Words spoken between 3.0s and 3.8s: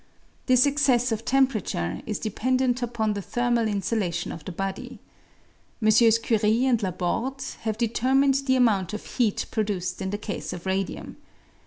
the thermal